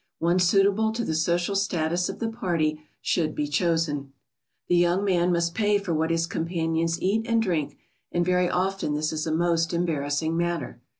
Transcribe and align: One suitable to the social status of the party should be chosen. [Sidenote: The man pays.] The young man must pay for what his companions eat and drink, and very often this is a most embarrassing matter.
One 0.17 0.39
suitable 0.39 0.91
to 0.93 1.05
the 1.05 1.13
social 1.13 1.55
status 1.55 2.09
of 2.09 2.17
the 2.17 2.27
party 2.27 2.81
should 3.03 3.35
be 3.35 3.47
chosen. 3.47 3.97
[Sidenote: 3.97 3.97
The 3.97 3.97
man 3.97 4.07
pays.] 4.07 4.67
The 4.67 4.77
young 4.81 5.05
man 5.05 5.31
must 5.31 5.53
pay 5.53 5.77
for 5.77 5.93
what 5.93 6.09
his 6.09 6.25
companions 6.25 6.99
eat 6.99 7.27
and 7.27 7.39
drink, 7.39 7.77
and 8.11 8.25
very 8.25 8.49
often 8.49 8.95
this 8.95 9.13
is 9.13 9.27
a 9.27 9.31
most 9.31 9.73
embarrassing 9.75 10.35
matter. 10.35 10.81